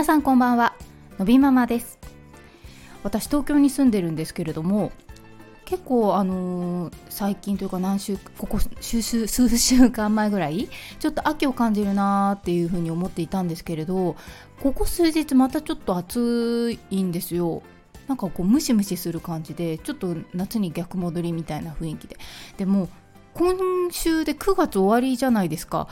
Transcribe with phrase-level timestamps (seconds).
[0.00, 0.72] 皆さんこんばんは。
[1.18, 1.98] のびママです。
[3.02, 4.92] 私東京に住んでるんですけれども
[5.66, 14.16] 結構あのー、最近というか何週ここ数数週間前ぐらいちょっと秋を感じるなーっていうふうに思っていたんですけれど
[14.62, 17.62] ここ数日またちょっと暑いんですよ。
[18.08, 22.16] なんかこうムシムシする感じでちょっと夏に逆戻りみたいな雰囲気で。
[22.56, 22.88] でも
[23.34, 23.54] 今
[23.90, 25.88] 週で9月終わりじゃないですか。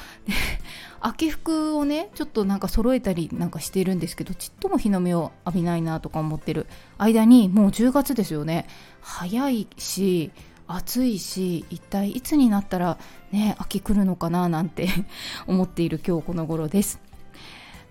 [1.01, 6.67] 秋服をねちょっとなんか揃えたりなんかしてるんですけどちっとも日の目を浴びないなとか思ってる
[6.99, 8.67] 間にもう10月ですよね。
[9.01, 10.31] 早いし
[10.67, 12.99] 暑いし一体いつになったら
[13.33, 14.89] ね秋来るのかななんて
[15.47, 17.01] 思っている今日この頃です。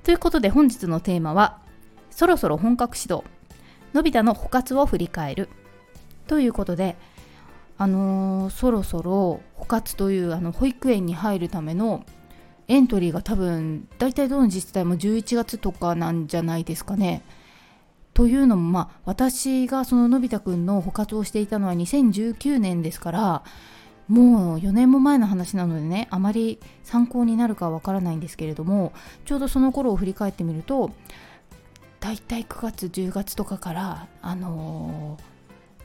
[0.04, 1.60] ということで本日のテーマは
[2.12, 3.24] そろそろ本格始動。
[3.94, 5.50] のび太の枯渇を振り返る。
[6.28, 6.98] ということで
[7.78, 12.06] あのー、そろそろ枯渇というあの保育園に入るための
[12.68, 17.22] エントリーが多分大体どの自治体も11月とかなんじゃないですかね。
[18.14, 23.44] というのもまあ私がそののび太くんの枯渇をしていたのは2019年ですから
[24.08, 28.92] もう4年も前の話なのでねあまり参考になるかわからないんですけれども
[29.26, 30.92] ちょうどその頃を振り返ってみると
[32.00, 35.38] 大体9月10月とかからあのー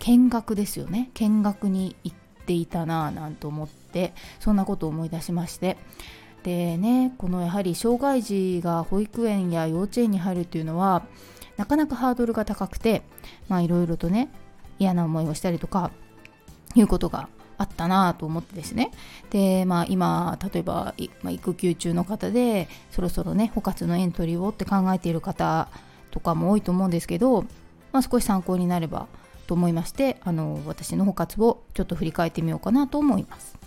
[0.02, 5.77] 見学ですよね見学に行っていたなぁなんて思ってそんなことを思い出しまして
[6.43, 11.05] でねこのやはり障害児が保育園や幼稚園に入るっていうのは
[11.57, 13.03] なかなかハードルが高くて
[13.48, 14.29] まあいろいろとね
[14.79, 15.91] 嫌な思いをしたりとか
[16.75, 18.91] いうことがあったなと思ってですね
[19.31, 25.69] でまあ今例えば、まあ、育休中の方でそろそろね枯渇のエントリーをって考えている方
[26.11, 27.43] とかも多いと思うんですけど、
[27.93, 29.07] まあ、少し参考になれば
[29.47, 33.61] と思いましてあの私の保活をちょっと振り返ってみようかなと思います。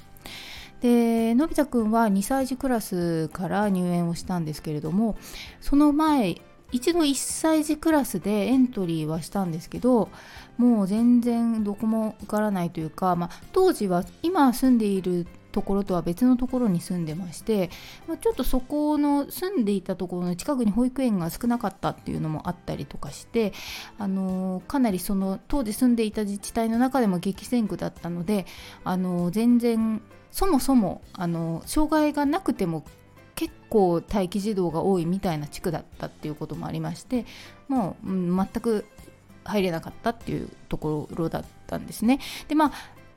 [0.82, 5.18] でのび太くんは2歳児クラスから入園をしたんですけれども
[5.62, 10.10] その前一度1歳児クラスでエントリーはしたんですけど
[10.58, 17.70] もう全然どこも受からないというか、まあ、当時は今住んでいるところとは別のところに住んでまして、
[18.08, 23.54] まあ、ちょっとそこの住んでいたところの近くに保育園が少なかったっていうのもあったりとかして、
[23.98, 28.46] あのー、かなりその当時住んでいた自治体の中でも激戦区だったので、
[28.84, 30.02] あのー、全然
[30.36, 32.84] そもそも、あの、障害がなくても
[33.36, 37.26] 結構待機児童が多いみたいな地区だったっていうこともありまして
[37.70, 38.84] もう、全く
[39.46, 42.20] 入れなかったっていうところだったんですね。
[42.50, 42.72] でまあ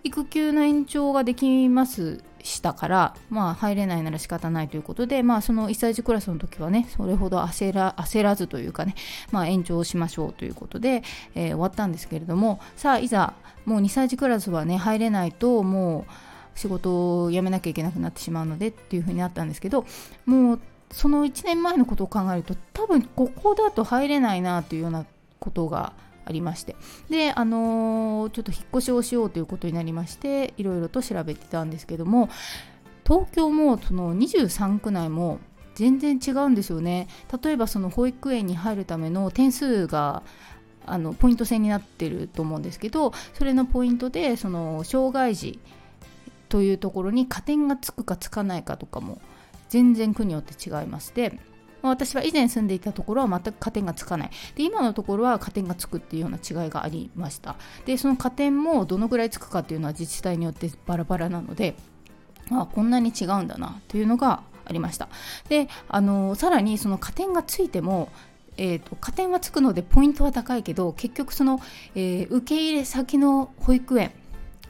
[0.04, 8.94] 育休の延長ができますしたから、まあ、入れないなら仕方ないということで、まあ、その1歳児クラスの時はねそれほど焦ら焦らずというかね、
[9.32, 11.02] まあ、延長しましょうということで、
[11.34, 16.12] えー、終わったんですけれどもさあいざもう2歳児クラスはね入れないともう
[16.58, 19.86] 仕事を辞めなきゃいけなくなってしまうのでっていうふうになったんですけど
[20.26, 20.60] もう
[20.90, 25.06] その1年前のことを考えると多分ここだと入れないなというような
[25.38, 25.92] ことが
[26.24, 26.76] ありまして
[27.08, 32.28] であのー、ちょっと引っ越しをしようということになりましていろいろと調べてたんですけども
[33.06, 35.38] 東京もその23区内も
[35.74, 37.06] 全然違うんですよね。
[37.42, 40.24] 例えばその保育園に入るための点数が
[40.84, 45.60] あのポイント制になってると思うんですけどそれのポイントでその障害児
[46.48, 49.20] というところに加点がつくかつかないかとかも
[49.68, 51.38] 全然区によって違いまして
[51.82, 54.30] 私は以前住んでいたところは全く加点がつかない。
[54.56, 57.56] で今のところは加点がつくっていうような違いがありました。
[57.86, 61.76] でその加点もどのぐらいつくかっていうのは自治体によってバラバラなので
[62.50, 65.08] あこんなに違うんだなというのがありました。
[65.48, 68.08] であのさらにその加点がついても
[68.60, 71.60] えーと、加点はつくのでポイントは高いけど結局その、
[71.94, 74.10] えー、受け入れ先の保育園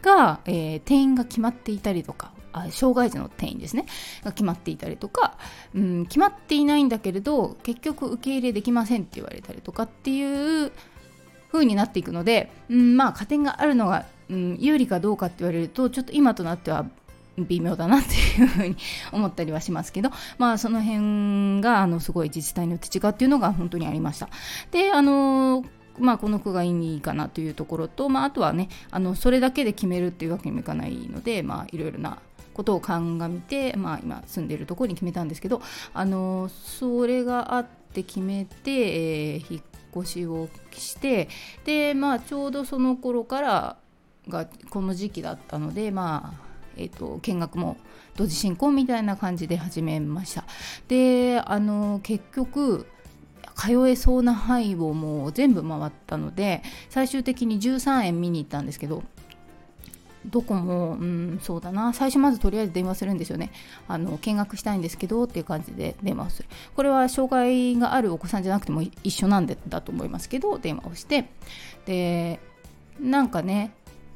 [0.03, 3.87] が、えー、定員が決まっていたりとかあ障害児の定員ですね
[4.25, 5.39] が決まっていたりとか、
[5.75, 10.73] うん、決まっていないんだけれど結局受け入れできませんって言われたりとかっていう
[11.53, 16.87] 風になっていくので、うん、まあ加点があるのが、うん、有利かどうかって言われるとちょっと今となっては
[17.39, 18.77] 微妙だなっていうふうに
[19.13, 24.29] 思ったりはしますけど、まあその辺があのすごい自治体によって違うっていうのが本当にありました。
[24.73, 25.65] で、あの
[26.01, 32.19] まあ、この句がいいかなというところと、まあ、あとはねあのそれだけで決めるっていうわけにもいかないので、まあ、いろいろな
[32.55, 35.63] ことを鑑みて、まあ、今住んでいるところに決めたんですけど
[35.95, 39.63] あのそれがあって決めて、えー、引っ
[39.97, 41.29] 越しをして
[41.65, 43.77] で、まあ、ちょうどその頃から
[44.29, 47.77] がこの時期だったので、まあえーと、見学も
[48.17, 50.45] 同時進行みたいな感じで始めました。
[50.89, 52.87] であの結局
[53.59, 59.03] 通えそうな範囲をもう全部回ったので最終的に13円見に行ったんですけど
[60.27, 61.93] どこも、うん、そうだな。
[61.93, 63.51] 最初まずとりあえず電話するんですよね。
[63.87, 66.49] あの見学したいんですけどっていう感じで電話をする。
[66.77, 71.31] これは障害があるお子さんじゃなくても一緒なんでだと思いますけど電話をして。
[71.87, 72.41] で
[73.01, 73.73] なんかね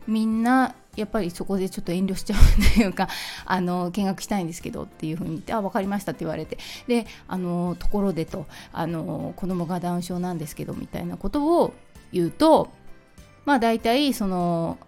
[0.07, 2.39] みんなやっぱりそこでちょっと遠慮しちゃう
[2.77, 3.09] というか
[3.47, 6.59] あの見学したいんですけどっていうふうに言ってあ分かりましたって言われて。
[6.87, 11.73] であのところでとあの子供がダウン症なんですけどみたいなことを
[12.13, 12.71] 言うと
[13.45, 14.79] まあ大体その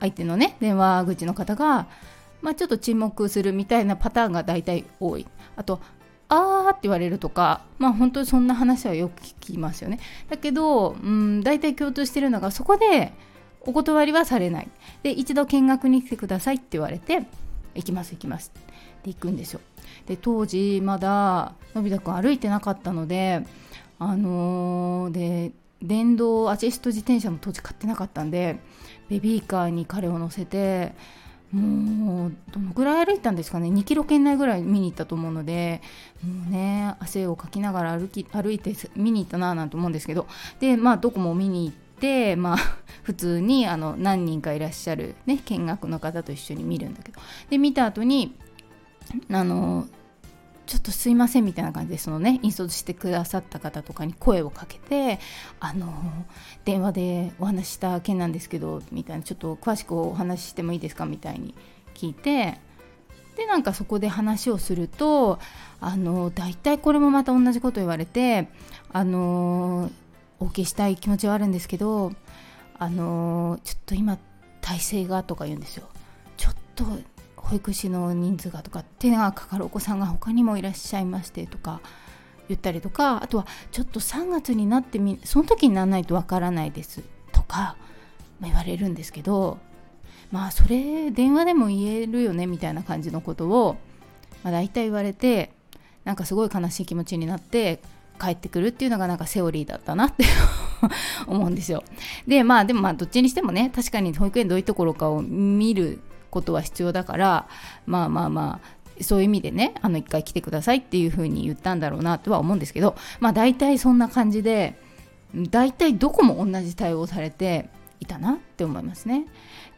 [0.00, 1.86] 相手のね電話口の方が、
[2.42, 5.26] まあ、ちょっと沈黙するみたいなパターンが大体多い。
[5.56, 5.80] あと
[6.28, 9.98] あーって言われるとかまあ本当にそんな話はよく聞きますよね。
[10.28, 13.14] だけど、うん、大体共通してるのがそこで
[13.62, 14.68] お断りはされない。
[15.02, 17.26] で一度見学に来てくださいって言われて
[17.74, 18.52] 行きます行きます。
[18.54, 19.60] って行くんですよ。
[20.06, 23.44] で当時まだのび太くん歩いてなかったので
[23.98, 25.52] あのー、で
[25.82, 28.58] 電動アシスト自転車も当時買ってなかったんで
[29.08, 30.94] ベビーカーに彼を乗せて
[31.52, 33.68] もうどのぐらい歩いたんですかね。
[33.68, 35.80] 2キロ圏内ぐらい見に行ったと思うので
[36.22, 40.26] もうね汗をかきながら歩き歩いて見に行ったななんて思うんですけど。
[40.60, 41.87] でまあどこも見に行って
[42.36, 42.56] まあ
[43.02, 47.20] 普通にあの何人かいらっしゃるね見学の方と一緒に見るんだけど。
[47.50, 48.34] で見た後に
[49.30, 49.86] あの
[50.68, 55.18] ちょっとすいませんみたいな感じでそのね引率してくださった方とかに声をかけて
[55.60, 55.90] あの
[56.66, 61.54] 電話でお話した件なんですけどみたいなちょっと詳しくお話ししてもいいですかみたいに
[61.94, 62.60] 聞いて
[63.36, 65.38] でなんかそこで話をすると
[65.80, 68.48] あの大体これもまた同じこと言われて
[68.92, 69.90] あの
[70.40, 72.12] お受けしたい気持ちはあるんですけど
[72.78, 74.18] あのちょっと今
[74.60, 75.88] 体制がとか言うんですよ。
[76.36, 76.84] ちょっと
[77.36, 81.80] 保育士の人数がとか手がかかるお子さんが他にもいらっしゃいましてとか
[82.48, 87.02] 言ったりとかあとはちょっと3月になってみその時にならないとわからないです
[87.32, 87.76] とか、
[88.40, 89.58] ま言われるんですけど
[90.30, 93.76] まあそれ電話でも言えるよねみたいな感じのことを、
[94.42, 95.52] まあ、大体言われて
[96.04, 97.80] なんかすごい悲しい気持ちになって
[98.18, 100.24] 帰ってくるっていうのがなんかセオリーだったなって
[101.26, 101.82] 思うんですよ。
[102.26, 106.00] でまあでもまあどっちにしてもね確かに保育園どういうところかを見る
[106.30, 107.48] ことは必要だから
[107.86, 114.78] まあまあまあそういう意味でねあの一回来てくださいっていうふうに言ったんだろうなとは思うんですけどまあ大体そんな感じで
[115.34, 117.68] 大体どこも同じ対応されて
[118.00, 119.26] いたなって思いますね。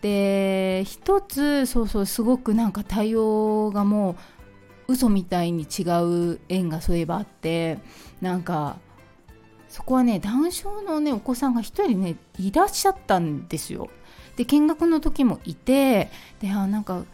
[0.02, 4.16] で一つそうそうすごくなんか対応がもう
[4.90, 5.82] 嘘みたいに違
[6.32, 7.78] う縁がそういえばあって
[8.20, 8.76] なんか
[9.68, 13.88] そこはねダウン症のねお子さんが1人ねいらっしゃったんですよ。
[14.36, 16.10] で見学の時もいて
[16.40, 17.04] であなんか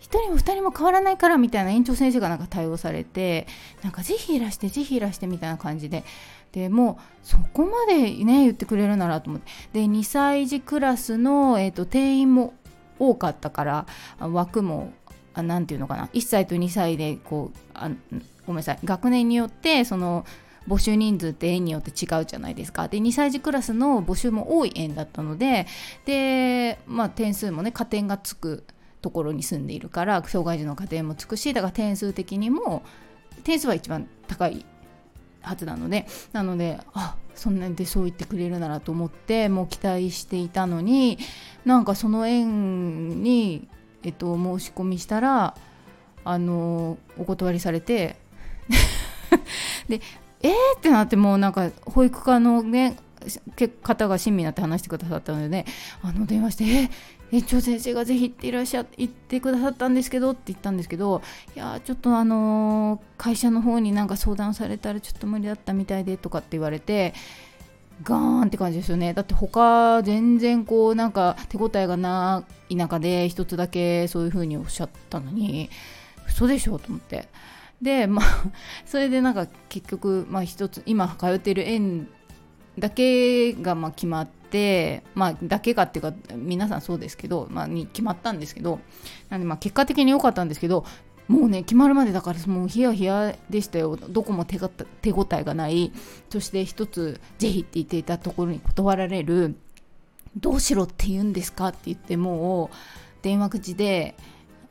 [0.00, 3.46] 1人も2人も変わらないからみたいな園長先生がなんか対応されて
[3.82, 6.04] なんかぜひいらしてぜひいらしてみたいな感じで
[6.52, 12.52] でもうそこまでね言ってくれるならと思ってで2歳児クラスの、えーと、定員も
[12.98, 13.86] 多かったから
[14.20, 14.92] 枠も
[15.42, 16.08] 何て言うのかな。
[16.12, 17.90] 1歳と2歳でこうあ
[18.46, 18.78] ごめんなさい。
[18.84, 20.24] 学年によってその
[20.68, 22.88] 募集人数って園によって違うじゃないですか。
[22.88, 25.66] で2歳児クラスの募集も多い園だったので
[26.06, 28.64] で、まあ、点数もね加点がつく
[29.02, 32.82] ところに住んでいるから障害児の加点もつくしだから点数的にも
[33.42, 34.64] 点数は一番高い
[35.42, 41.18] はずなのでなのであそんなでそう言ってくれるならと思ってもう期待していたのに
[41.66, 43.68] なんかその園に、
[44.04, 45.54] えっと、申し込みしたら
[46.24, 48.16] あのお断りされて
[49.88, 50.00] で
[50.42, 50.52] えー？
[50.78, 52.96] ってなってもうなんか保育課のね
[53.82, 55.64] 方が親身になって話してくださったので、ね、
[56.02, 56.90] あの電話して「え
[57.32, 61.22] 園長先生がぜひ行っていらっしゃ行ってくださったんですけど」って言ったんですけど
[61.56, 67.14] いやちょっとあのー、会社の方になんか相談されたらちょっと無理だったみたいでとかって言われて
[68.02, 75.70] ガーンって感じですよねだって他全然こうなんか手応えがない中で一つだけそういう風におっしゃったのに
[76.26, 77.28] 嘘でしょと思って。
[77.82, 78.24] でまあ
[78.86, 82.08] それでなんか結局まあ一つ今通っている園
[82.78, 88.80] だけがまあ決まってまあだけがっていうか皆さんそうですけど、まあ、に決まったんですけど
[89.28, 90.84] なんでまあ結果的に良かったんですけど
[91.28, 93.96] もうね決まるまでだからもうヒヤヒヤでしたよ。
[93.96, 95.92] どこも手が手応えがない。
[96.30, 99.56] そして一つぜひって言っていたところに断られる。
[100.36, 102.76] どうしろって言うんですかって言ってもう
[103.22, 104.16] 電話口で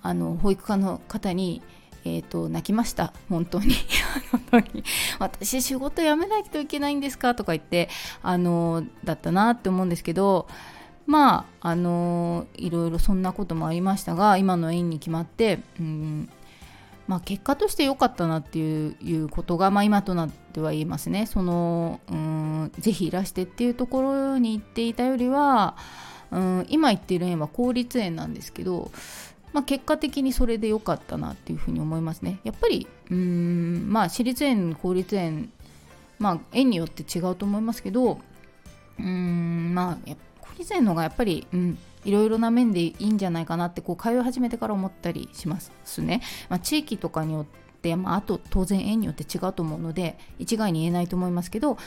[0.02, 1.62] あの保育課の方に
[2.06, 3.14] えーと、泣きました。
[3.30, 3.76] 本当に。
[5.20, 7.90] 私仕事辞めないといけないんですかとか言って
[8.22, 10.48] あのだったなって思うんですけど
[11.06, 16.30] まああのいろいろそんなこともありましたが今の園に決まってうん
[17.08, 25.76] まあ、結果として良かったなっていうことが、まあ、今となっては言えますねそのうんぜひいらしてっていうところに行っていたよりは
[26.32, 28.92] うん今行っている園は公立園なんですけど、
[29.52, 32.40] まあ、結果的にそれで良かったなっていうふうに思いますね。
[32.44, 35.52] やっぱりうんまあ私立園公立園
[36.20, 38.20] まあ園によって違うと思いますけど
[38.98, 40.16] うんまあ公
[40.58, 46.22] 立園のがやっぱり、うん、いろいろな面でいいんじゃないかなってこう通い始めてから思ったりしますね。
[46.50, 47.46] まあ、地域とかによっ
[47.82, 51.78] て、まあ、あと当然園によって違うと思うので一概に言えないと思いますけど、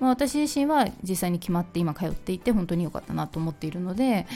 [0.00, 4.26] まあ、私自身は実際に決まって今通っていて本当に良かったなと思っているので、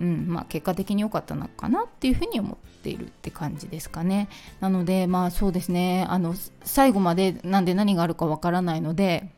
[0.00, 4.28] うんまあ、結果的に良かったのかなっていうふうに思っているって感じですかね。
[4.60, 6.34] なのでまあそうですねあの
[6.64, 9.28] 最後までなんで何があるかわからないので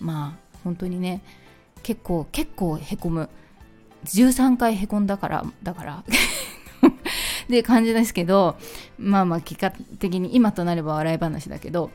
[0.00, 1.22] まあ本当にね
[1.82, 3.28] 結構結構へこむ
[4.04, 6.04] 13回へこんだからだから。
[7.48, 8.56] で感じですけど
[8.98, 11.90] まあまあ結果的に今となれば笑い話だけど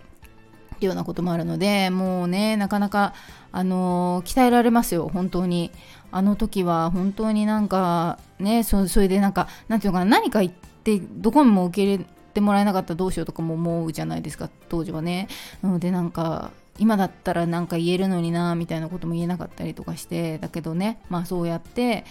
[0.81, 3.13] いうようなこともあるのでもうねなかなか
[3.51, 5.71] あのー、鍛えられますよ本当に。
[6.15, 15.27] あの時は本当になんかねそそれでなんかなんていうのかな何か言ってどこにも受け入れてもらえなかったらどうしようとかも思うじゃないですか当時はね。
[15.63, 22.05] なのでなんか今だったらなんか言えるのになみたいなことも言えなかったりとかしてだけどねまあそうやって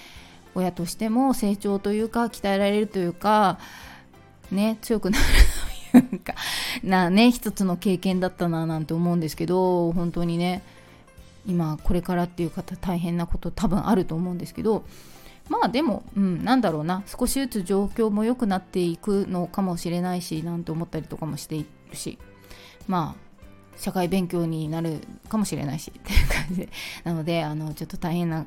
[0.55, 3.59] 親としても成長というか鍛えられるというか
[4.51, 5.25] ね強くなる
[5.93, 6.35] というか
[6.85, 10.63] なね一つの経験だったななんて思うんですけど本当にね
[11.47, 14.85] 今これからっていう方大変なこと多分あると思うんですけど
[15.49, 22.19] まあでも、うん、なんだろうな少しずつ状況も良くなっていくのかもしれないしなんて思ったりとかもしているし
[22.87, 23.32] まあ
[23.77, 26.69] 社会勉強になるかもしれないしっていう感じで。
[27.05, 28.47] なのであのちょっと大変な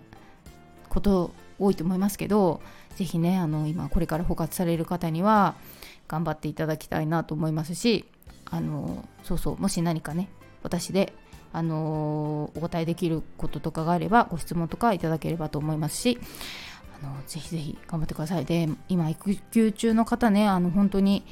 [0.89, 2.62] こと多いと思いますけど
[2.96, 5.55] 是非ねあの今これから包括される方には
[6.08, 8.05] 頑張っていただきたいなと思いますし
[8.50, 10.29] あのそうそうもし何かね
[10.63, 11.13] 私で
[11.51, 16.20] あのお答えできることとかがあればご質問とかいただければと思いますし
[17.01, 18.46] あのぜひぜひ頑張ってください。
[18.46, 21.25] で今育休中の方ねあの本当に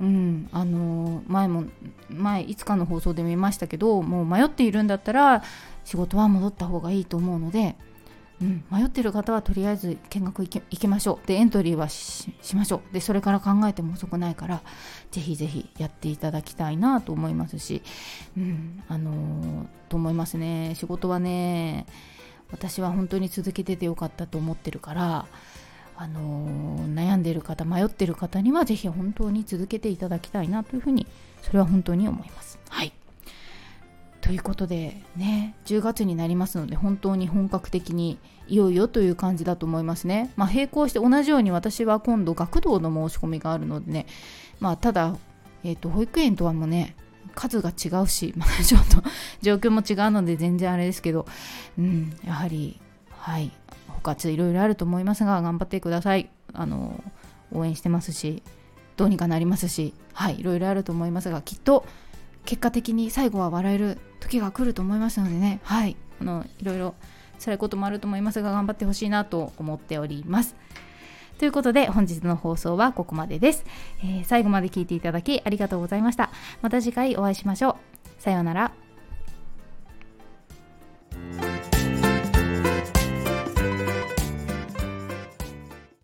[0.00, 1.64] うん、あの前も
[2.10, 5.42] 前いつかの放送で見ましたけどもう迷っているんだったら
[5.84, 7.76] 仕事は戻った方がいいと思うので、
[8.42, 11.26] うん、迷ってる方はとりあえず見学行きましょう。
[11.26, 12.94] でエントリーはしましょう。
[12.94, 14.62] でそれから考えても遅くないから
[15.12, 17.82] ぜひぜひやっていただきたいなと思いますし、
[18.36, 20.74] うん、あのと思いますね。
[20.74, 21.86] 仕事はね
[22.50, 25.26] 私は本当に続けててよかったと思ってるから
[25.96, 31.06] あの、悩んでいる方迷っている方には是非本当に続けていただきたいなというふうに
[31.42, 32.58] それは本当に思います。
[32.68, 32.92] はい
[34.20, 40.32] ということでね10月になりますので本当に本格的にいよいよという感じだと思いますね。
[40.36, 44.06] まあ、並行して同じように私は今度学童の申し込みがあるのでね
[44.60, 45.14] まあただ、
[45.62, 46.96] えーと、保育園とはもうね
[47.34, 49.02] 数が違うし、 まあ、ちょっと
[49.42, 51.26] 状況も違うので全然あれですけど、
[51.78, 53.50] うん、やはりはい
[54.04, 56.30] 活いろいろあると思いますが頑張ってください。
[56.52, 57.02] あの
[57.52, 58.42] 応援してますし
[58.96, 61.84] どうにかなりますしはいいろいろあると思いますがきっと
[62.44, 65.60] 結果的に最後は笑える時が来ると思いますのでね。
[65.64, 66.94] はいあのいろいろ
[67.38, 70.54] 辛いこともあると思いますが頑張ってほしいなと思っております。
[71.38, 73.64] ということで本日の放送はここまでです、
[74.02, 76.30] えー、最後まで聞いていただきありがとうございました。
[76.62, 77.70] また次回お会いしましょ
[78.18, 78.22] う。
[78.22, 78.83] さようなら。